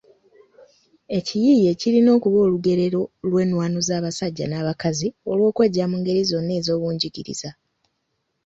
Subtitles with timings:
[1.17, 7.49] Ekiyiiye kirina okuba olugerero lw’ennwaano z’abasajja n’abakazi olw’okweggya mu ngeri zonna ez’obungigiriza.